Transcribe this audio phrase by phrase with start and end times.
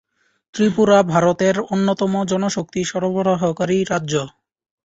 [0.53, 4.13] ত্রিপুরা ভারতের অন্যতম জনশক্তি সরবরাহকারী রাজ্য।